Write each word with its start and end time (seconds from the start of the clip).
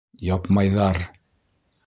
Япмайҙар!!! 0.27 0.99